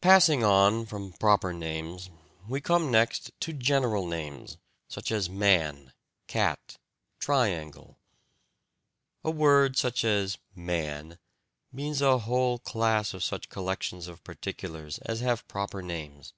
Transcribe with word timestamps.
Passing 0.00 0.42
on 0.42 0.86
from 0.86 1.12
proper 1.12 1.52
names, 1.52 2.08
we 2.48 2.62
come 2.62 2.90
next 2.90 3.30
to 3.40 3.52
general 3.52 4.06
names, 4.06 4.56
such 4.88 5.12
as 5.12 5.28
"man," 5.28 5.92
"cat," 6.26 6.78
"triangle." 7.18 7.98
A 9.22 9.30
word 9.30 9.76
such 9.76 10.02
as 10.02 10.38
"man" 10.54 11.18
means 11.72 12.00
a 12.00 12.20
whole 12.20 12.58
class 12.58 13.12
of 13.12 13.22
such 13.22 13.50
collections 13.50 14.08
of 14.08 14.24
particulars 14.24 14.96
as 15.00 15.20
have 15.20 15.46
proper 15.46 15.82
names. 15.82 16.32